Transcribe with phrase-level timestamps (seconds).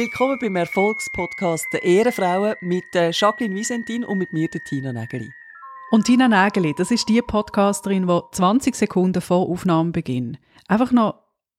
[0.00, 5.30] Willkommen beim Erfolgspodcast der Ehrenfrauen mit äh, Jacqueline Visentin und mit mir, der Tina Nägeli.
[5.90, 11.16] Und Tina Nägeli, das ist die Podcasterin, die 20 Sekunden vor Aufnahmebeginn einfach noch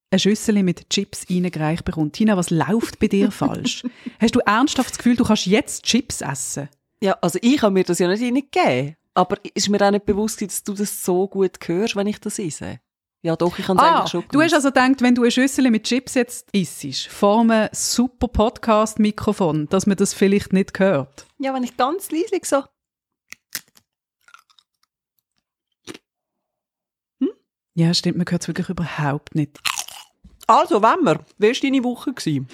[0.10, 2.14] eine Schüssel mit Chips reingereicht bekommt.
[2.14, 3.84] Tina, was läuft bei dir falsch?
[4.20, 6.68] Hast du ernsthaft das Gefühl, du kannst jetzt Chips essen?
[7.00, 8.96] Ja, also ich habe mir das ja nicht reingegeben.
[9.14, 12.40] Aber ist mir auch nicht bewusst, dass du das so gut hörst, wenn ich das
[12.40, 12.80] esse.
[13.24, 15.30] Ja, doch, ich habe es Ah, eigentlich schon du hast also gedacht, wenn du eine
[15.30, 21.28] Schüssel mit Chips jetzt isst, vor einem super Podcast-Mikrofon, dass man das vielleicht nicht hört.
[21.38, 22.64] Ja, wenn ich ganz leise so...
[27.74, 29.60] Ja, stimmt, man hört es wirklich überhaupt nicht.
[30.46, 32.14] Also, wenn wir, wie war deine Woche?
[32.14, 32.48] Gewesen?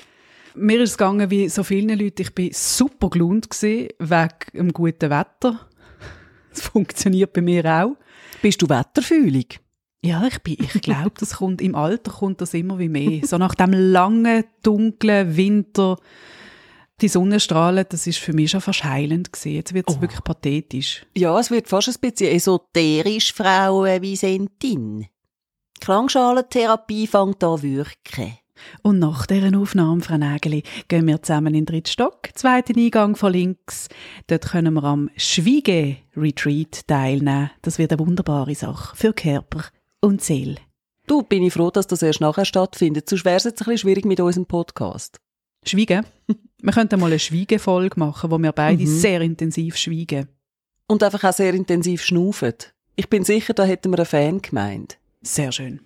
[0.53, 2.21] Mir ist es gegangen wie so vielen Leuten.
[2.21, 5.67] Ich bin super gelohnt gewesen, wegen dem guten Wetter.
[6.51, 7.95] Das funktioniert bei mir auch.
[8.41, 9.59] Bist du wetterfühlig?
[10.05, 13.25] Ja, ich bin, ich glaube, das kommt, im Alter kommt das immer wie mehr.
[13.25, 15.97] So nach dem langen, dunklen Winter,
[17.01, 19.55] die Sonnenstrahlen, das ist für mich schon fast heilend gewesen.
[19.55, 20.01] Jetzt wird es Oh.
[20.01, 21.05] wirklich pathetisch.
[21.15, 25.07] Ja, es wird fast ein bisschen esoterisch, Frau Visentin.
[25.79, 28.37] Klangschalentherapie fängt an wirken.
[28.81, 33.15] Und nach dieser Aufnahme, Frau Nägeli, gehen wir zusammen in den dritten Stock, zweiten Eingang
[33.15, 33.87] von links.
[34.25, 37.51] Dort können wir am Schwiege-Retreat teilnehmen.
[37.61, 39.65] Das wird eine wunderbare Sache für Körper
[40.01, 40.55] und Seele.
[41.07, 43.09] Du, bin ich froh, dass das erst nachher stattfindet.
[43.09, 45.19] Sonst wäre es jetzt ein bisschen schwierig mit unserem Podcast.
[45.65, 46.05] Schweigen?
[46.61, 48.87] Wir könnten mal eine Schweigefolge machen, wo wir beide Mhm.
[48.87, 50.27] sehr intensiv schweigen.
[50.87, 52.53] Und einfach auch sehr intensiv schnaufen.
[52.95, 54.97] Ich bin sicher, da hätten wir einen Fan gemeint.
[55.21, 55.81] Sehr schön.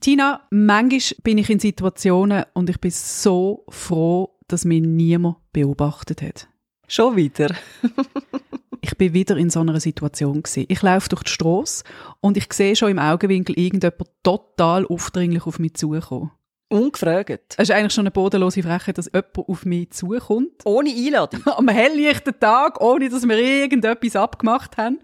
[0.00, 6.22] Tina, manchmal bin ich in Situationen und ich bin so froh, dass mich niemand beobachtet
[6.22, 6.48] hat.
[6.88, 7.54] Schon wieder.
[8.84, 10.66] Ich bin wieder in so einer Situation gewesen.
[10.68, 11.84] Ich laufe durch die Strasse
[12.20, 16.32] und ich sehe schon im Augenwinkel irgendjemand total aufdringlich auf mich zukommen.
[16.72, 17.54] Ungefragt.
[17.56, 20.64] Es ist eigentlich schon eine bodenlose Frechheit, dass jemand auf mich zukommt.
[20.64, 21.46] Ohne Einladung.
[21.56, 24.98] Am helllichten Tag, ohne dass wir irgendetwas abgemacht haben.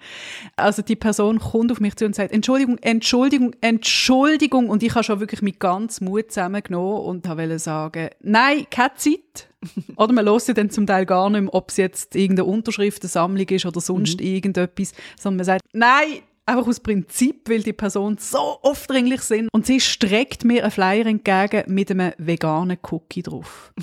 [0.56, 4.70] Also die Person kommt auf mich zu und sagt, Entschuldigung, Entschuldigung, Entschuldigung.
[4.70, 9.48] Und ich habe schon wirklich mit ganz Mut zusammengenommen und wollte sagen, nein, keine Zeit.
[9.96, 13.46] oder man hört ja dann zum Teil gar nicht mehr, ob es jetzt irgendeine Unterschriftensammlung
[13.48, 18.58] ist oder sonst irgendetwas, sondern man sagt, nein, einfach aus Prinzip, weil die Person so
[18.62, 19.48] aufdringlich sind.
[19.52, 23.72] Und sie streckt mir einen Flyer entgegen mit einem veganen Cookie drauf.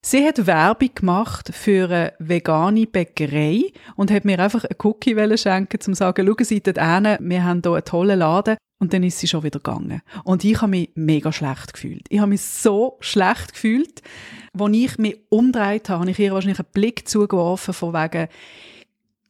[0.00, 5.76] Sie hat Werbung gemacht für eine vegane Bäckerei und hat mir einfach einen Cookie schenken,
[5.76, 8.56] um zu sagen, schauen Sie dort hin, wir haben hier einen tollen Laden.
[8.80, 10.02] Und dann ist sie schon wieder gegangen.
[10.22, 12.06] Und ich habe mich mega schlecht gefühlt.
[12.10, 14.02] Ich habe mich so schlecht gefühlt,
[14.56, 18.28] als ich mich umgedreht habe, habe ich ihr wahrscheinlich einen Blick zugeworfen von wegen,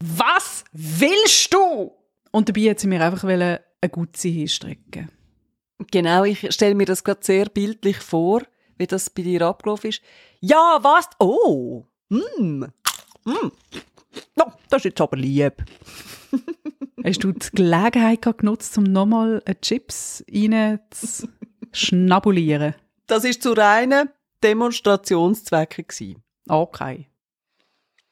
[0.00, 1.92] was willst du?
[2.30, 5.10] Und dabei hat sie mir einfach eine Gutze hinstrecken.
[5.90, 8.42] Genau, ich stelle mir das gerade sehr bildlich vor,
[8.76, 10.02] wie das bei dir abgelaufen ist.
[10.40, 11.08] Ja, was?
[11.18, 11.84] Oh!
[12.10, 12.66] Hm.
[13.24, 13.52] Hm.
[14.36, 15.64] No, das ist jetzt aber lieb.
[17.04, 21.28] Hast du die Gelegenheit genutzt, um nochmal Chips rein zu
[21.72, 22.74] schnabulieren?
[23.06, 24.10] Das ist zu reinen
[24.42, 26.22] Demonstrationszwecken.
[26.48, 27.07] Okay.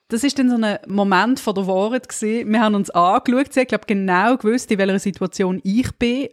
[0.09, 2.53] Das ist dann so ein Moment von der Wahrheit gewesen.
[2.53, 3.53] Wir haben uns angeschaut.
[3.53, 6.29] Sie hat, glaube genau gewusst, in welcher Situation ich bin.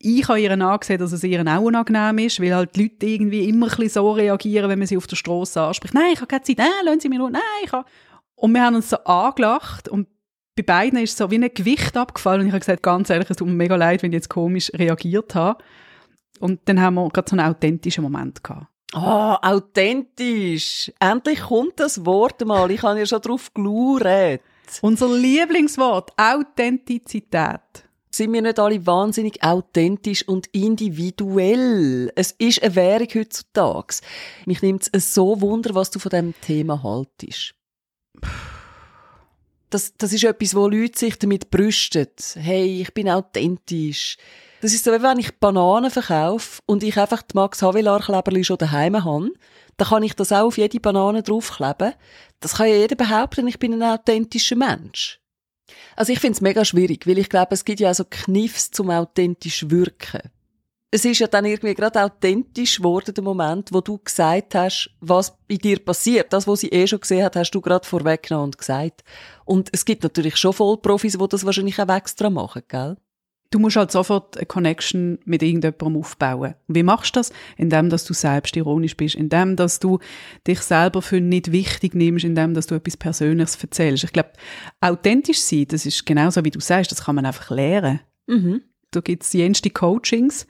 [0.00, 3.48] Ich habe ihr angesehen, dass es ihr auch unangenehm ist, weil halt die Leute irgendwie
[3.48, 5.94] immer ein so reagieren, wenn man sie auf der Straße anspricht.
[5.94, 6.58] Nein, ich habe keine Zeit.
[6.58, 7.30] Nein, lassen Sie mich nur.
[7.30, 7.88] Nein, ich habe...
[8.36, 10.06] Und wir haben uns so angelacht und
[10.54, 13.36] bei beiden ist so wie ein Gewicht abgefallen und ich habe gesagt, ganz ehrlich, es
[13.36, 15.62] tut mir mega leid, wenn ich jetzt komisch reagiert habe.
[16.38, 18.68] Und dann haben wir gerade so einen authentischen Moment gehabt.
[18.92, 20.90] Ah, authentisch.
[20.98, 22.70] Endlich kommt das Wort mal.
[22.70, 24.40] Ich habe ja schon drauf gelauert.
[24.80, 27.60] Unser Lieblingswort, Authentizität.
[28.10, 32.10] Sind wir nicht alle wahnsinnig authentisch und individuell?
[32.16, 33.96] Es ist eine Währung heutzutage.
[34.46, 37.54] Mich nimmt es so wunder, was du von dem Thema haltest.
[39.70, 42.08] Das, das ist etwas, wo Leute sich damit brüsten.
[42.34, 44.16] Hey, ich bin authentisch.
[44.60, 48.42] Das ist so, wie wenn ich Bananen verkaufe und ich einfach die Max Havelaar Kleberli
[48.42, 49.30] schon daheim habe.
[49.76, 51.94] Dann kann ich das auch auf jede Banane draufkleben.
[52.40, 55.20] Das kann ja jeder behaupten, ich bin ein authentischer Mensch.
[55.94, 58.72] Also ich finde es mega schwierig, weil ich glaube, es gibt ja auch so Kniffs
[58.72, 60.22] zum authentisch wirken.
[60.90, 65.36] Es ist ja dann irgendwie gerade authentisch geworden, der Moment, wo du gesagt hast, was
[65.46, 66.32] bei dir passiert.
[66.32, 69.04] Das, was sie eh schon gesehen hat, hast du gerade vorweggenommen und gesagt.
[69.44, 72.96] Und es gibt natürlich schon Vollprofis, die das wahrscheinlich auch extra machen, gell?
[73.50, 76.54] Du musst halt sofort eine Connection mit irgendjemandem aufbauen.
[76.66, 77.32] Und wie machst du das?
[77.56, 80.00] Indem, dass du selbst ironisch bist, indem, dass du
[80.46, 84.04] dich selber für nicht wichtig nimmst, indem, dass du etwas Persönliches erzählst.
[84.04, 84.32] Ich glaube,
[84.80, 88.00] authentisch sein, das ist genauso wie du sagst, das kann man einfach lernen.
[88.26, 88.62] Mhm.
[88.90, 90.46] Da gibt es jenste Coachings.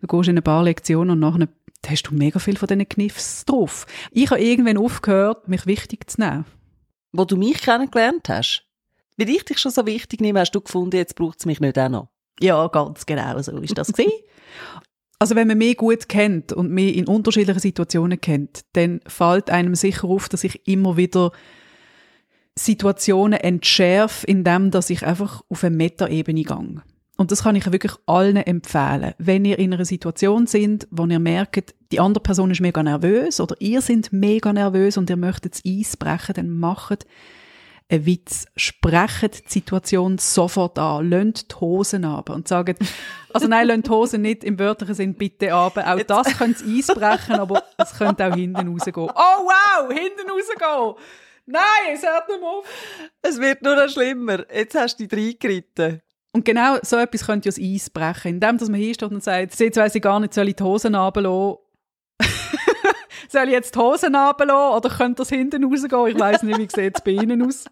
[0.00, 1.48] Du gehst in ein paar Lektionen und nachher
[1.86, 3.86] hast du mega viel von diesen Kniffs drauf.
[4.12, 6.46] Ich habe irgendwann aufgehört, mich wichtig zu nehmen.
[7.12, 8.64] Wo du mich kennengelernt hast,
[9.16, 11.78] weil ich dich schon so wichtig nehme, hast du gefunden, jetzt braucht es mich nicht
[11.78, 12.08] auch noch.
[12.38, 14.12] Ja, ganz genau so ist das gewesen.
[15.22, 19.74] Also wenn man mich gut kennt und mich in unterschiedlichen Situationen kennt, dann fällt einem
[19.74, 21.32] sicher auf, dass ich immer wieder
[22.58, 26.82] Situationen entschärfe, indem dass ich einfach auf eine Meta-Ebene gehe.
[27.18, 29.12] Und das kann ich wirklich allen empfehlen.
[29.18, 33.40] Wenn ihr in einer Situation sind, wo ihr merkt, die andere Person ist mega nervös
[33.40, 37.04] oder ihr sind mega nervös und ihr möchtet das Eis brechen, dann macht
[37.90, 42.78] einen Witz, sprecht die Situation sofort an, lönt die Hosen ab und sagt,
[43.32, 45.76] also nein, lönt die Hosen nicht im wörtlichen Sinn bitte ab.
[45.76, 49.10] Auch das könnte das Eis brechen, aber es könnte auch hinten rausgehen.
[49.10, 50.94] Oh wow, hinten rausgehen!
[51.46, 52.64] Nein, es hört nicht auf.
[53.22, 54.44] Es wird nur noch schlimmer.
[54.54, 56.00] Jetzt hast du dich reingeritten.
[56.32, 59.22] Und genau so etwas könnte ja das Eis brechen, indem dass man hier steht und
[59.22, 61.58] sagt, jetzt weiss ich gar nicht, soll ich die Hosen runterlassen?
[63.28, 66.06] soll ich jetzt die Hosen runterlassen oder könnte das hinten rausgehen?
[66.06, 67.64] Ich weiss nicht, wie sieht es bei Ihnen aus?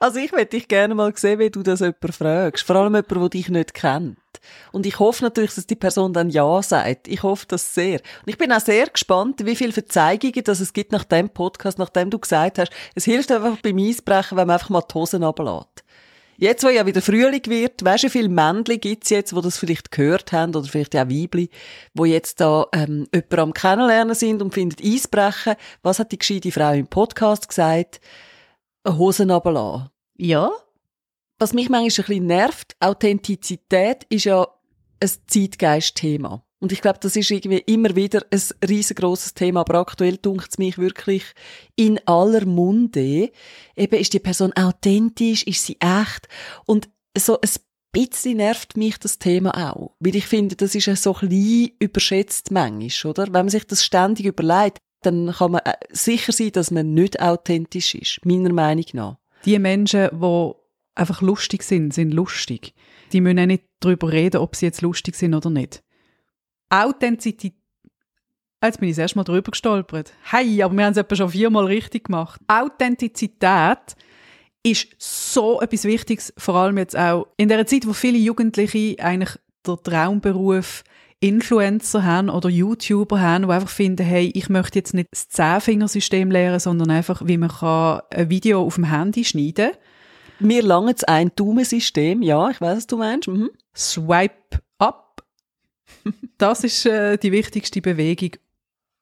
[0.00, 2.64] Also ich möchte dich gerne mal sehen, wie du das jemand fragst.
[2.64, 4.18] Vor allem jemand, der dich nicht kennt.
[4.72, 7.08] Und ich hoffe natürlich, dass die Person dann Ja sagt.
[7.08, 7.94] Ich hoffe das sehr.
[7.94, 11.78] Und ich bin auch sehr gespannt, wie viele Verzeihungen dass es gibt nach dem Podcast,
[11.78, 15.22] nachdem du gesagt hast, es hilft einfach beim Eisbrechen, wenn man einfach mal die Hosen
[15.22, 15.82] runterlässt.
[16.38, 19.56] Jetzt, wo ja wieder Frühling wird, weißt du, wie viele Männchen gibt's jetzt, wo das
[19.56, 21.48] vielleicht gehört haben, oder vielleicht auch Weibli,
[21.94, 25.54] wo jetzt da, ähm, jemand am Kennenlernen sind und findet Eisbrechen.
[25.82, 28.00] Was hat die gescheite Frau im Podcast gesagt?
[28.86, 29.90] Hosen runterlassen.
[30.16, 30.50] Ja.
[31.38, 34.46] Was mich manchmal ein bisschen nervt, Authentizität ist ja
[35.00, 36.42] ein Zeitgeist-Thema.
[36.58, 39.60] Und ich glaube, das ist irgendwie immer wieder ein riesengroßes Thema.
[39.60, 41.24] Aber aktuell dunkt es mich wirklich
[41.76, 43.30] in aller Munde.
[43.76, 45.42] Eben, ist die Person authentisch?
[45.42, 46.28] Ist sie echt?
[46.64, 47.50] Und so ein
[47.92, 49.94] bisschen nervt mich das Thema auch.
[50.00, 53.24] Weil ich finde, das ist ja so klein überschätzt manchmal, oder?
[53.26, 57.20] Wenn man sich das ständig überlegt, dann kann man äh, sicher sein, dass man nicht
[57.20, 59.16] authentisch ist, meiner Meinung nach.
[59.44, 60.52] Die Menschen, die
[60.94, 62.74] einfach lustig sind, sind lustig.
[63.12, 65.82] Die müssen auch nicht darüber reden, ob sie jetzt lustig sind oder nicht.
[66.70, 67.54] Authentizität
[68.64, 70.12] Jetzt bin ich das erste Mal drüber gestolpert.
[70.24, 72.40] Hey, aber wir haben es etwa schon viermal richtig gemacht.
[72.48, 73.96] Authentizität
[74.62, 79.38] ist so etwas Wichtiges, vor allem jetzt auch in der Zeit, wo viele Jugendliche eigentlich
[79.64, 80.82] der Traumberuf
[81.20, 86.30] Influencer haben oder YouTuber haben, die einfach finden, hey, ich möchte jetzt nicht das Zehnfingersystem
[86.30, 89.78] lernen, sondern einfach, wie man kann ein Video auf dem Handy schneiden kann.
[90.38, 93.28] Mir lange ein Daumensystem, ja, ich weiß, was du meinst.
[93.28, 93.50] Mhm.
[93.74, 95.24] Swipe up.
[96.38, 98.32] das ist äh, die wichtigste Bewegung.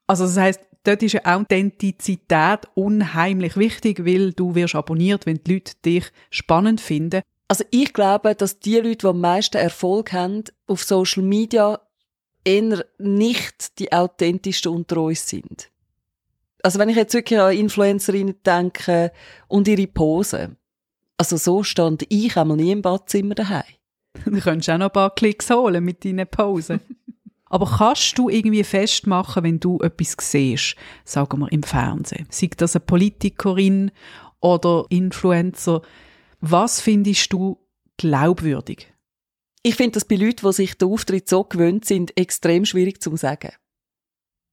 [0.07, 5.55] Also das heißt, dort ist eine Authentizität unheimlich wichtig, weil du wirst abonniert, wenn die
[5.55, 7.21] Leute dich spannend finden.
[7.47, 11.79] Also ich glaube, dass die Leute, die am meisten Erfolg haben auf Social Media,
[12.45, 15.69] eher nicht die authentischsten unter uns sind.
[16.63, 19.11] Also wenn ich jetzt wirklich an Influencerinnen denke
[19.47, 20.55] und ihre Pose,
[21.17, 23.63] also so stand ich einmal nie im Badzimmer daheim.
[24.25, 26.79] Du könntest auch noch ein paar Klicks holen mit deinen Posen.
[27.47, 32.75] Aber kannst du irgendwie festmachen, wenn du etwas siehst, sagen wir im Fernsehen, sei das
[32.75, 33.91] eine Politikerin
[34.39, 35.81] oder Influencer,
[36.41, 37.59] was findest du
[37.97, 38.91] glaubwürdig?
[39.65, 43.17] Ich finde das bei Leuten, die sich den Auftritt so gewöhnt sind, extrem schwierig zu
[43.17, 43.51] sagen.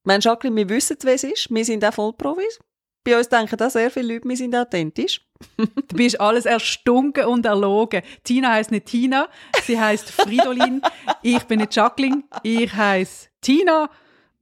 [0.05, 1.51] Mensch, Jacqueline, wir wissen, wer es ist.
[1.51, 2.59] Wir sind auch Vollprofis.
[3.05, 5.21] Bei uns denken da sehr viele Leute, wir sind authentisch.
[5.59, 8.01] du bist alles erstunken und erlogen.
[8.25, 9.29] Tina heißt nicht Tina,
[9.63, 10.81] sie heißt Fridolin.
[11.21, 13.91] ich bin nicht Jacqueline, ich heiße Tina.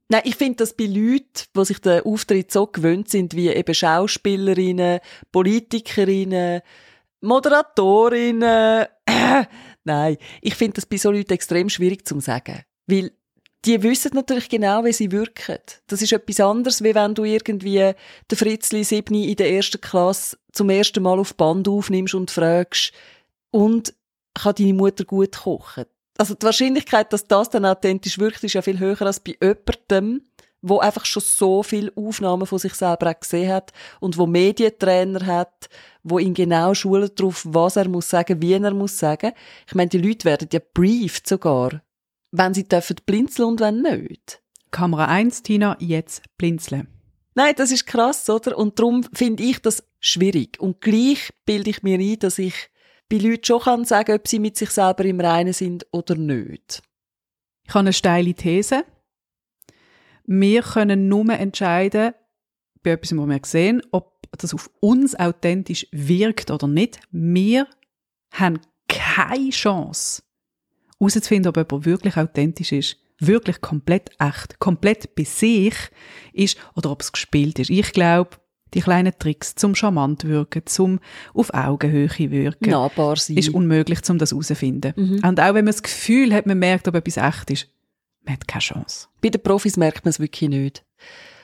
[0.07, 3.75] Nein, ich finde das bei Leuten, die sich den Auftritt so gewöhnt sind, wie eben
[3.75, 5.01] Schauspielerinnen,
[5.33, 6.61] Politikerinnen,
[7.19, 9.45] Moderatorinnen, äh,
[9.83, 12.61] Nein, ich finde das bei so Leuten extrem schwierig zu sagen.
[12.87, 13.11] Weil
[13.65, 15.59] die wissen natürlich genau, wie sie wirken.
[15.87, 17.93] Das ist etwas anderes, wie wenn du irgendwie
[18.31, 22.91] den Fritzli Siebni in der ersten Klasse zum ersten Mal auf Band aufnimmst und fragst,
[23.51, 23.93] und
[24.33, 25.85] kann deine Mutter gut kochen?
[26.17, 30.21] Also die Wahrscheinlichkeit, dass das dann authentisch wirkt, ist ja viel höher als bei jemandem,
[30.61, 35.25] wo einfach schon so viele Aufnahmen von sich selber auch gesehen hat und wo Medientrainer
[35.25, 35.69] hat,
[36.03, 39.31] wo ihn genau schult darauf, was er muss sagen, wie er muss sagen.
[39.67, 41.81] Ich meine, die Leute werden ja briefed sogar,
[42.31, 44.41] wenn sie dürfen blinzeln und wenn nicht.
[44.71, 46.87] Kamera 1, Tina, jetzt blinzeln.
[47.33, 48.57] Nein, das ist krass, oder?
[48.57, 50.59] Und darum finde ich das schwierig.
[50.59, 52.69] Und gleich bilde ich mir ein, dass ich
[53.09, 56.81] bei Leuten schon kann sagen, ob sie mit sich selber im Reinen sind oder nicht.
[57.67, 58.83] Ich habe eine steile These.
[60.33, 62.13] Wir können nur entscheiden,
[62.83, 67.01] bei etwas, was wir sehen, ob das auf uns authentisch wirkt oder nicht.
[67.11, 67.67] Wir
[68.31, 70.23] haben keine Chance,
[70.97, 75.75] herauszufinden, ob jemand wirklich authentisch ist, wirklich komplett echt, komplett bei sich
[76.31, 77.69] ist oder ob es gespielt ist.
[77.69, 78.37] Ich glaube,
[78.73, 81.01] die kleinen Tricks zum charmant wirken, zum
[81.33, 83.35] auf Augenhöhe wirken, Nahbar sein.
[83.35, 84.93] ist unmöglich, um das herauszufinden.
[84.95, 85.21] Mhm.
[85.25, 87.67] Und auch wenn man das Gefühl hat, man merkt, ob etwas echt ist,
[88.23, 89.07] man hat keine Chance.
[89.21, 90.83] Bei den Profis merkt man es wirklich nicht.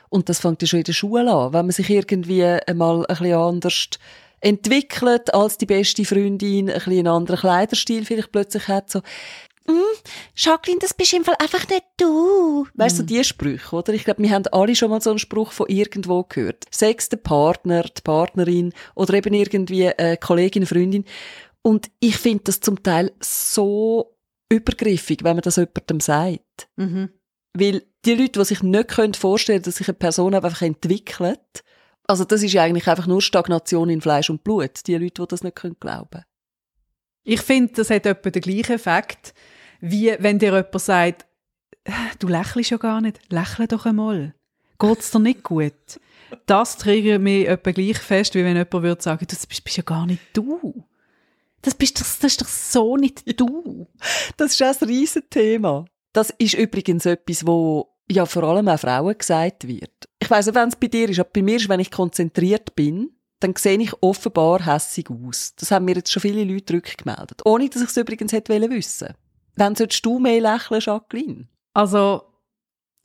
[0.09, 1.53] Und das fängt ja schon in der Schule an.
[1.53, 3.89] Wenn man sich irgendwie einmal ein bisschen anders
[4.39, 8.99] entwickelt als die beste Freundin, ein bisschen einen anderen Kleiderstil vielleicht plötzlich hat, so,
[9.67, 9.97] mm,
[10.35, 12.67] Jacqueline, das bist im Fall einfach nicht du.
[12.75, 13.93] Weißt du, so die Sprüche, oder?
[13.93, 16.65] Ich glaube, wir haben alle schon mal so einen Spruch von irgendwo gehört.
[16.71, 21.03] Sex der Partner, die Partnerin oder eben irgendwie eine Kollegin, Freundin.
[21.63, 24.16] Und ich finde das zum Teil so
[24.49, 26.69] übergriffig, wenn man das jemandem sagt.
[27.53, 31.63] Weil die Leute, die sich nicht können vorstellen können, dass sich eine Person einfach entwickelt,
[32.07, 35.27] also das ist ja eigentlich einfach nur Stagnation in Fleisch und Blut, die Leute, die
[35.27, 36.23] das nicht können glauben
[37.23, 39.33] Ich finde, das hat etwa den gleichen Effekt,
[39.81, 41.25] wie wenn dir jemand sagt,
[42.19, 44.33] du lächelst ja gar nicht, lächle doch einmal.
[44.79, 45.73] Geht's dir nicht gut?
[46.45, 49.83] Das triggert mich etwa gleich fest, wie wenn jemand würde sagen, das bist, bist ja
[49.83, 50.85] gar nicht du.
[51.61, 53.87] Das, bist, das, das ist doch so nicht du.
[54.37, 55.85] Das ist auch ein riesen Thema.
[56.13, 59.91] Das ist übrigens etwas, wo ja vor allem auch Frauen gesagt wird.
[60.19, 62.75] Ich weiss nicht, wenn es bei dir ist, aber bei mir ist, wenn ich konzentriert
[62.75, 65.53] bin, dann sehe ich offenbar hässig aus.
[65.55, 67.41] Das haben mir jetzt schon viele Leute rückgemeldet.
[67.45, 69.13] Ohne, dass ich es übrigens hätte wissen
[69.55, 71.47] Wann solltest du mehr lächeln, Jacqueline?
[71.73, 72.21] Also,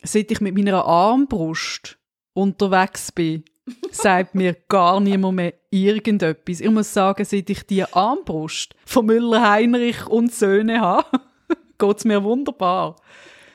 [0.02, 1.98] seit ich mit meiner Armbrust
[2.34, 3.44] unterwegs bin,
[3.90, 6.60] sagt mir gar niemand mehr irgendetwas.
[6.60, 11.20] Ich muss sagen, seit ich die Armbrust von Müller-Heinrich und Söhne habe,
[11.78, 12.96] geht's mir wunderbar.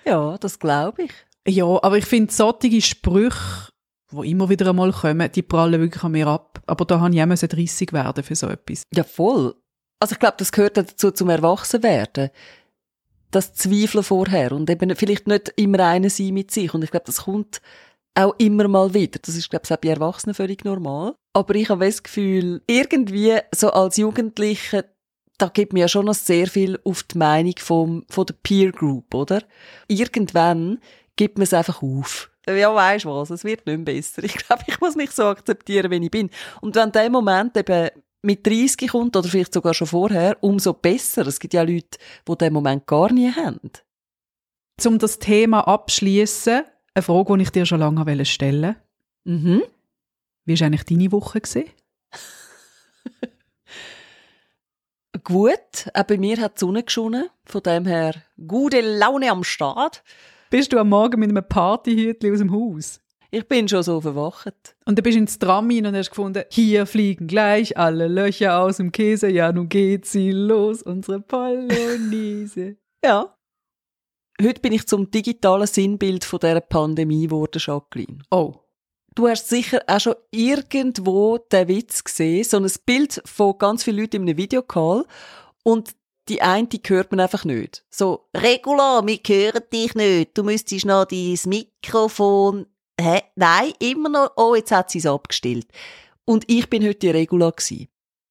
[0.05, 1.11] Ja, das glaube ich.
[1.47, 3.71] Ja, aber ich finde, solche Sprüche,
[4.11, 6.61] die immer wieder einmal kommen, die prallen wirklich an mir ab.
[6.65, 8.83] Aber da habe ich auch 30 werden für so etwas.
[8.93, 9.55] Ja, voll.
[9.99, 12.29] Also ich glaube, das gehört dazu zum Erwachsenwerden.
[13.31, 16.73] Das Zweifeln vorher und eben vielleicht nicht immer eine sein mit sich.
[16.73, 17.61] Und ich glaube, das kommt
[18.17, 19.19] auch immer mal wieder.
[19.21, 21.15] Das ist, glaube ich, auch bei Erwachsenen völlig normal.
[21.33, 24.85] Aber ich habe das Gefühl, irgendwie so als Jugendliche,
[25.37, 28.71] da gibt mir ja schon noch sehr viel auf die Meinung vom, von der Peer
[28.71, 29.43] Group, oder?
[29.87, 30.79] Irgendwann
[31.15, 32.31] gibt man es einfach auf.
[32.47, 34.23] Ja, weisst was, es wird nicht besser.
[34.23, 36.29] Ich glaube, ich muss mich so akzeptieren, wie ich bin.
[36.61, 37.89] Und wenn der Moment eben
[38.23, 41.27] mit 30 kommt, oder vielleicht sogar schon vorher, umso besser.
[41.27, 43.71] Es gibt ja Leute, die diesen Moment gar nie haben.
[44.83, 46.63] Um das Thema abschließen,
[46.97, 48.81] eine Frage, die ich dir schon lange stellen wollte.
[49.23, 49.61] Mhm.
[50.45, 51.41] Wie war eigentlich deine Woche?
[55.23, 57.29] Gut, auch bei mir hat die Sonne geschonen.
[57.45, 58.15] Von dem her
[58.47, 60.03] gute Laune am Start.
[60.49, 63.01] Bist du am Morgen mit einem Partyhütchen aus dem Haus?
[63.29, 64.75] Ich bin schon so verwacht.
[64.85, 68.77] Und dann bist du ins Tram und hast gefunden, hier fliegen gleich alle Löcher aus
[68.77, 69.27] dem Käse.
[69.29, 72.77] Ja, nun geht sie los, unsere Polonaise.
[73.03, 73.36] Ja.
[74.39, 78.19] Heute bin ich zum digitalen Sinnbild von dieser Pandemie geworden, Jacqueline.
[78.29, 78.53] Oh.
[79.15, 83.97] Du hast sicher auch schon irgendwo den Witz gesehen, so ein Bild von ganz vielen
[83.97, 85.05] Leuten in einem Videocall
[85.63, 85.95] und
[86.29, 87.83] die eine die hört man einfach nicht.
[87.89, 90.37] So, Regula, wir hören dich nicht.
[90.37, 92.67] Du müsstest noch dein Mikrofon...
[92.99, 93.21] Hä?
[93.35, 94.33] Nein, immer noch...
[94.35, 95.67] Oh, jetzt hat sie es abgestellt.
[96.25, 97.87] Und ich bin heute die Regula gewesen.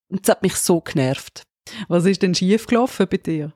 [0.09, 1.43] Und das hat mich so genervt.
[1.89, 3.53] Was ist denn schiefgelaufen bei dir?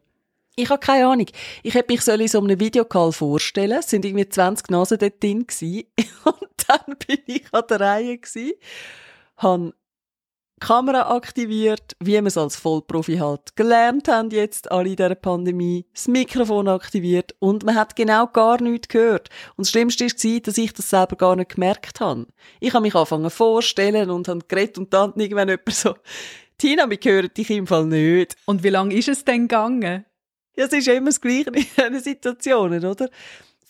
[0.57, 1.27] Ich habe keine Ahnung.
[1.63, 5.47] Ich hätte mich in so einem Videocall vorstellen Es sind irgendwie 20 Nasen dort drin
[5.47, 5.85] gewesen.
[6.25, 8.53] Und dann bin ich an der Reihe gewesen,
[9.37, 9.73] habe
[10.63, 15.15] die Kamera aktiviert, wie wir es als Vollprofi halt gelernt haben jetzt alle in dieser
[15.15, 19.31] Pandemie, das Mikrofon aktiviert und man hat genau gar nichts gehört.
[19.57, 22.27] Und das Schlimmste war, dass ich das selber gar nicht gemerkt habe.
[22.61, 25.95] Ich habe mich angefangen vorstellen und habe geredet und dann irgendwann jemand so,
[26.59, 28.37] Tina, wir hören dich im Fall nicht.
[28.45, 30.05] Und wie lange ist es denn gegangen?
[30.61, 33.09] Ja, es ist ja immer das Gleiche in diesen Situationen, oder?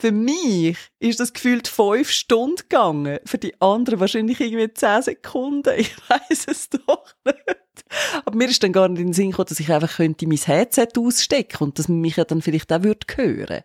[0.00, 3.20] Für mich ist das gefühlt fünf Stunden gegangen.
[3.24, 5.72] Für die anderen wahrscheinlich irgendwie zehn Sekunden.
[5.78, 7.84] Ich weiß es doch nicht.
[8.24, 10.36] Aber mir ist dann gar nicht in den Sinn gekommen, dass ich einfach könnte mein
[10.38, 13.62] Headset ausstecken und dass man mich ja dann vielleicht auch würde hören.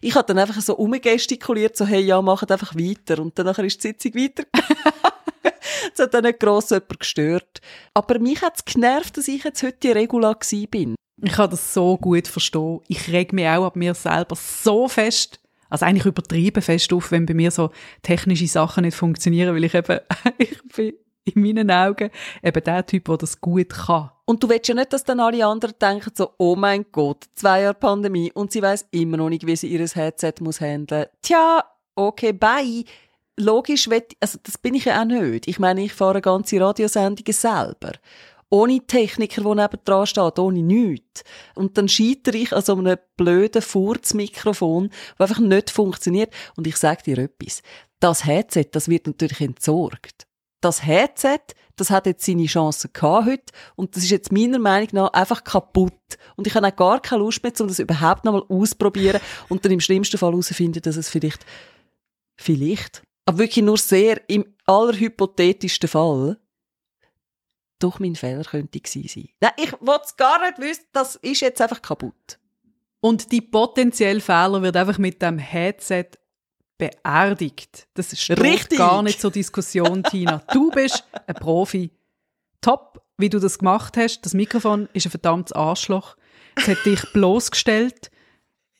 [0.00, 3.20] Ich habe dann einfach so umgestikuliert, so, hey, ja, macht einfach weiter.
[3.20, 4.76] Und dann ist die Sitzung weitergegangen.
[5.92, 7.60] Es hat dann nicht gross jemand gestört.
[7.92, 10.36] Aber mich hat es genervt, dass ich jetzt heute die Regula
[10.70, 10.97] bin.
[11.20, 12.80] Ich kann das so gut verstehen.
[12.88, 17.26] Ich reg mich auch ab mir selber so fest, also eigentlich übertrieben fest auf, wenn
[17.26, 17.70] bei mir so
[18.02, 20.00] technische Sachen nicht funktionieren, weil ich eben,
[20.38, 20.94] ich bin
[21.24, 22.10] in meinen Augen
[22.42, 24.10] eben der Typ, der das gut kann.
[24.24, 27.62] Und du willst ja nicht, dass dann alle anderen denken so, oh mein Gott, zwei
[27.62, 31.06] Jahre Pandemie und sie weiß immer noch nicht, wie sie ihr Headset muss handeln.
[31.22, 32.84] Tja, okay, bye.
[33.36, 33.88] Logisch,
[34.20, 35.46] also das bin ich ja auch nicht.
[35.46, 37.92] Ich meine, ich fahre ganze Radiosendungen selber.
[38.50, 41.22] Ohne Techniker, der neben dran steht, ohne nichts.
[41.54, 46.32] Und dann scheitere ich an so einem blöden Furzmikrofon, das einfach nicht funktioniert.
[46.56, 47.62] Und ich sage dir etwas.
[48.00, 50.26] Das Headset, das wird natürlich entsorgt.
[50.60, 51.40] Das Headset,
[51.76, 55.44] das hat jetzt seine Chancen gehabt heute und das ist jetzt meiner Meinung nach einfach
[55.44, 55.92] kaputt.
[56.36, 59.64] Und ich habe auch gar keine Lust mehr, um das überhaupt noch mal auszuprobieren und
[59.64, 61.46] dann im schlimmsten Fall herauszufinden, dass es vielleicht,
[62.36, 66.38] vielleicht, aber wirklich nur sehr im allerhypothetischsten Fall
[67.78, 69.28] doch mein Fehler könnte gewesen sein.
[69.40, 72.38] Nein, ich wollte es gar nicht wissen, das ist jetzt einfach kaputt.
[73.00, 76.10] Und die potenzielle Fehler wird einfach mit dem Headset
[76.78, 77.88] beerdigt.
[77.94, 78.78] Das ist Richtig.
[78.78, 80.42] gar nicht zur Diskussion, Tina.
[80.52, 81.90] Du bist ein Profi.
[82.60, 84.22] Top, wie du das gemacht hast.
[84.22, 86.16] Das Mikrofon ist ein verdammtes Arschloch.
[86.56, 88.10] Es hat dich bloßgestellt.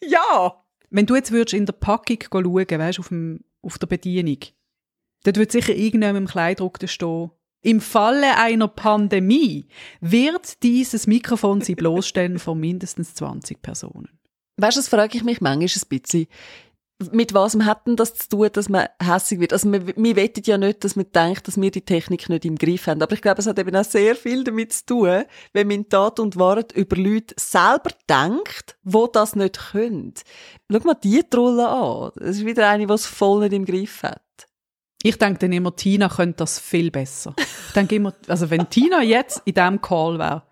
[0.03, 0.65] Ja!
[0.91, 4.39] Wenn du jetzt würdest in der Packung schauen, weißt, auf, dem, auf der Bedienung,
[5.25, 7.31] dort wird sicher irgendjemand im Kleidruck stehen,
[7.63, 9.67] im Falle einer Pandemie
[10.01, 14.09] wird dieses Mikrofon sie bloßstellen vor mindestens 20 Personen.
[14.59, 16.27] Weißt du, das frage ich mich manchmal ein bisschen.
[17.13, 19.53] Mit was hat denn das zu tun, dass man hässig wird?
[19.53, 22.57] Also, wir, wir wettet ja nicht, dass man denkt, dass wir die Technik nicht im
[22.57, 23.01] Griff haben.
[23.01, 25.23] Aber ich glaube, es hat eben auch sehr viel damit zu tun,
[25.53, 30.15] wenn man in Tat und Wahrheit über Leute selber denkt, wo das nicht können.
[30.73, 32.11] Schau mal die Trolle an.
[32.17, 34.48] Das ist wieder eine, die es voll nicht im Griff hat.
[35.09, 37.35] Ich denke dann immer, Tina könnte das viel besser.
[37.39, 40.43] Ich denke immer, also wenn Tina jetzt in diesem Call wäre,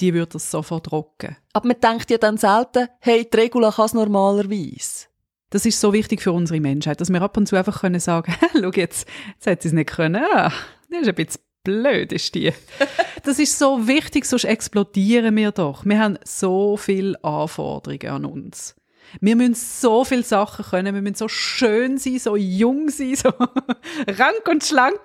[0.00, 1.36] die würde das sofort rocken.
[1.52, 5.06] Aber man denkt ja dann selten, hey, die Regula kann es normalerweise.
[5.50, 8.34] Das ist so wichtig für unsere Menschheit, dass wir ab und zu einfach können sagen,
[8.60, 10.24] schau jetzt, jetzt hat sie es nicht können.
[10.34, 10.52] Ah,
[10.90, 12.52] das ist ein bisschen blöd, ist die.
[13.22, 15.84] Das ist so wichtig, sonst explodieren wir doch.
[15.84, 18.74] Wir haben so viele Anforderungen an uns.
[19.20, 23.28] Wir müssen so viele Sachen können, wir müssen so schön sein, so jung sein, so
[24.08, 25.00] rank und schlank.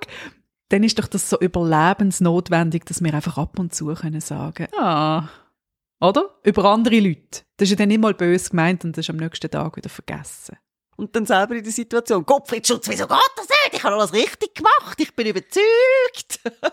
[0.69, 5.29] Dann ist doch das so überlebensnotwendig, dass wir einfach ab und zu können sagen, ah,
[5.99, 6.37] oder?
[6.43, 7.43] Über andere Leute.
[7.57, 9.89] Das ist ja dann nicht mal böse gemeint und das ist am nächsten Tag wieder
[9.89, 10.57] vergessen.
[10.95, 13.73] Und dann selber in der Situation, Gottfried Schutz, wieso geht das nicht?
[13.73, 16.39] Ich habe alles richtig gemacht, ich bin überzeugt.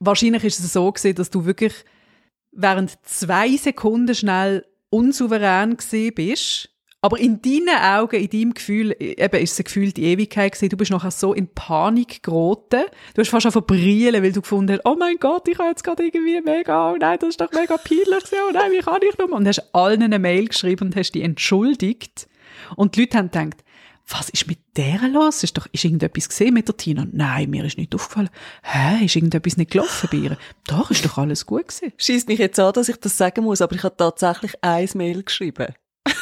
[0.00, 1.72] Wahrscheinlich ist es so gewesen, dass du wirklich
[2.50, 6.70] während zwei Sekunden schnell unsouverän gewesen bist.
[7.02, 10.70] Aber in deinen Augen, in deinem Gefühl, eben ist es ein Gefühl die Ewigkeit gewesen.
[10.70, 12.84] Du bist nachher so in Panik geraten.
[13.14, 15.84] Du hast fast schon verbrillen, weil du gefunden hast, oh mein Gott, ich habe jetzt
[15.84, 19.00] gerade irgendwie mega, oh nein, das ist doch mega peinlich gewesen, oh nein, wie kann
[19.08, 19.30] ich nur?
[19.30, 22.28] Und hast allen eine Mail geschrieben und hast dich entschuldigt.
[22.74, 23.62] Und die Leute haben gedacht,
[24.08, 25.42] was ist mit der los?
[25.42, 27.06] Ist doch, ist irgendetwas gesehen mit der Tina?
[27.10, 28.30] Nein, mir ist nicht aufgefallen.
[28.62, 30.38] Hä, ist irgendetwas nicht gelaufen bei ihr?
[30.66, 31.92] Doch, ist doch alles gut gewesen.
[31.96, 35.24] Schießt mich jetzt an, dass ich das sagen muss, aber ich habe tatsächlich ein Mail
[35.24, 35.74] geschrieben.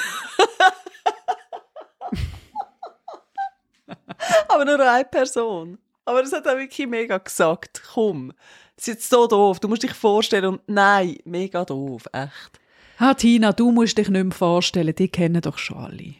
[4.49, 5.77] aber nur eine Person.
[6.07, 7.83] Aber das hat auch wirklich mega gesagt.
[7.92, 8.33] Komm,
[8.77, 9.61] das ist jetzt so doof.
[9.61, 12.61] Du musst dich vorstellen und nein, mega doof, echt.
[12.99, 16.14] Ah, Tina, du musst dich nicht mehr vorstellen, die kennen doch schon alle.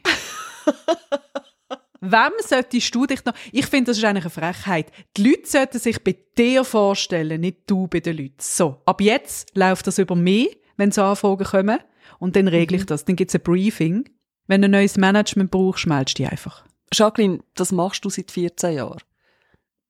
[2.11, 3.35] Wem solltest du dich noch...
[3.53, 4.87] Ich finde, das ist eigentlich eine Frechheit.
[5.17, 8.35] Die Leute sollten sich bei dir vorstellen, nicht du bei den Leuten.
[8.41, 11.79] So, ab jetzt läuft das über mich, wenn so Anfragen kommen.
[12.19, 12.87] Und dann regle ich Mhm.
[12.89, 13.05] das.
[13.05, 14.09] Dann gibt es ein Briefing.
[14.47, 16.65] Wenn du ein neues Management brauchst, meldest du dich einfach.
[16.93, 19.01] Jacqueline, das machst du seit 14 Jahren.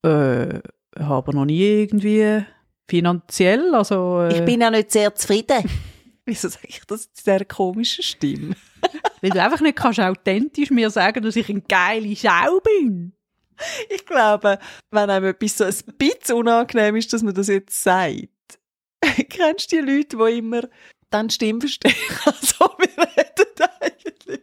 [0.03, 0.61] Äh,
[0.99, 2.45] habe noch nie irgendwie
[2.89, 4.21] finanziell, also...
[4.23, 5.65] Äh, Ich bin auch nicht sehr zufrieden.
[6.27, 8.55] Wieso sage ich das in dieser komischen Stimme?
[9.25, 13.15] Weil du einfach nicht kannst authentisch mir sagen, dass ich eine geile Schau bin.
[13.89, 14.59] Ich glaube,
[14.91, 18.29] wenn einem etwas so ein bisschen unangenehm ist, dass man das jetzt sagt.
[19.31, 20.69] Kennst du die Leute, die immer
[21.09, 21.95] dann die Stimme verstehen?
[22.27, 24.41] Also, wir reden eigentlich.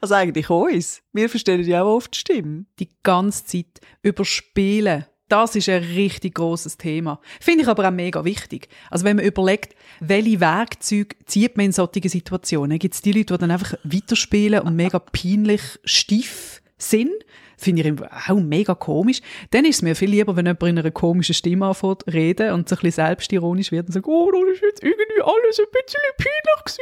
[0.00, 1.00] Also eigentlich uns.
[1.12, 2.64] Wir verstehen ja auch oft die Stimme.
[2.80, 5.06] Die ganze Zeit überspielen.
[5.28, 7.18] Das ist ein richtig großes Thema.
[7.40, 8.68] Finde ich aber auch mega wichtig.
[8.90, 13.34] Also wenn man überlegt, welche Werkzeuge zieht man in solchen Situationen, gibt es die Leute,
[13.34, 17.12] die dann einfach weiterspielen und mega peinlich stief sind.
[17.56, 19.22] Finde ich auch mega komisch.
[19.50, 22.68] Dann ist es mir viel lieber, wenn jemand in einer komischen Stimme anfängt reden und
[22.68, 26.00] so ein bisschen selbstironisch wird und sagt, oh, das ist jetzt irgendwie alles ein bisschen
[26.18, 26.80] peinlich gewesen.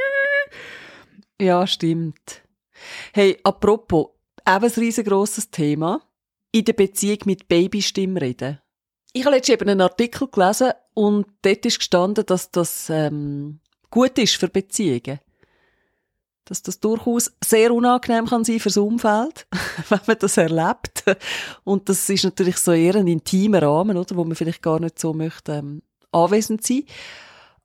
[1.40, 2.42] Ja, stimmt.
[3.12, 4.08] Hey, apropos,
[4.46, 6.00] eben ein riesengroßes Thema.
[6.54, 8.60] In der Beziehung mit Babystimme reden.
[9.14, 13.60] Ich habe letztens eben einen Artikel gelesen und dort ist gestanden, dass das ähm,
[13.90, 15.20] gut ist für Beziehungen.
[16.44, 19.46] Dass das durchaus sehr unangenehm kann sein fürs Umfeld,
[19.88, 21.04] wenn man das erlebt.
[21.64, 24.98] Und das ist natürlich so eher ein intimer Rahmen, oder, wo man vielleicht gar nicht
[24.98, 26.84] so möchte ähm, anwesend sein.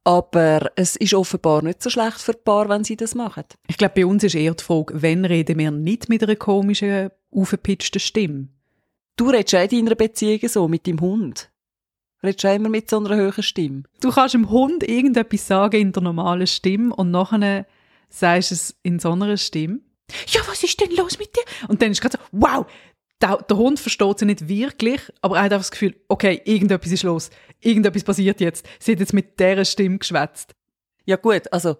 [0.06, 3.44] Aber es ist offenbar nicht so schlecht für ein Paar, wenn sie das machen.
[3.68, 7.10] Ich glaube, bei uns ist eher die Frage, wenn reden wir nicht mit einer komischen,
[7.30, 8.48] aufgepitchten Stimme?
[9.18, 11.52] Du redest auch in deiner Beziehung so mit deinem Hund.
[12.22, 13.84] Redest du immer mit so einer höheren Stimme?
[14.00, 17.66] Du kannst dem Hund irgendetwas sagen in der normalen Stimme und nachher
[18.10, 19.80] sagst du es in so einer Stimme.
[20.28, 21.42] Ja, was ist denn los mit dir?
[21.68, 22.68] Und dann ist gerade so, wow,
[23.20, 26.92] der, der Hund versteht sie nicht wirklich, aber er hat einfach das Gefühl, okay, irgendetwas
[26.92, 27.32] ist los.
[27.60, 28.68] Irgendetwas passiert jetzt.
[28.80, 30.54] Sie hat jetzt mit dieser Stimme geschwätzt.
[31.06, 31.78] Ja gut, also,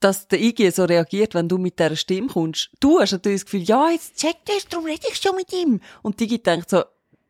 [0.00, 2.70] dass der Iggy so reagiert, wenn du mit dieser Stimme kommst.
[2.80, 5.80] Du hast natürlich das Gefühl, ja, jetzt check das, darum rede ich schon mit ihm.
[6.02, 6.84] Und die Iggy denkt so,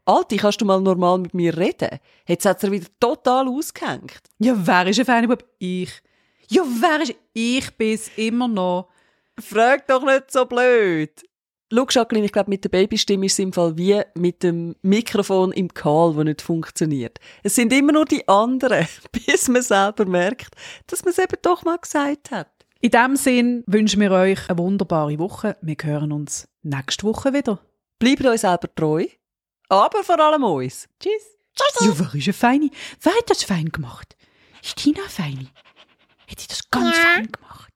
[0.05, 1.99] Alti, kannst du mal normal mit mir reden?
[2.27, 4.21] Jetzt hat er wieder total ausgehängt.
[4.39, 5.45] Ja, wer ist ein Fanbub?
[5.59, 5.91] Ich.
[6.49, 7.15] Ja, wer ist...
[7.33, 8.89] Ich bin's immer noch.
[9.39, 11.11] Frag doch nicht so blöd.
[11.73, 15.51] Schau, Jacqueline, ich glaube, mit der Babystimme ist es im Fall wie mit dem Mikrofon
[15.51, 17.19] im Karl, das nicht funktioniert.
[17.43, 20.55] Es sind immer nur die anderen, bis man selber merkt,
[20.87, 22.49] dass man es eben doch mal gesagt hat.
[22.81, 25.57] In diesem Sinn wünschen wir euch eine wunderbare Woche.
[25.63, 27.59] Wir hören uns nächste Woche wieder.
[27.99, 29.07] Bleibt euch selber treu,
[29.69, 30.87] aber vor allem uns.
[31.01, 31.39] Tschüss.
[31.55, 31.87] Tschüss.
[31.87, 32.71] Ja, wer ist eine Feine?
[33.01, 34.15] Wer hat das fein gemacht?
[34.63, 35.49] Ist Tina Feini?
[36.29, 37.73] Hat sie das ganz fein gemacht?